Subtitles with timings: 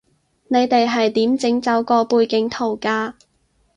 [0.47, 3.13] 你哋係點整走個背景圖㗎